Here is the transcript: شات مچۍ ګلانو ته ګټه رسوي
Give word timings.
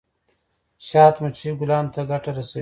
شات 0.87 1.15
مچۍ 1.21 1.49
ګلانو 1.59 1.91
ته 1.93 2.01
ګټه 2.09 2.31
رسوي 2.37 2.59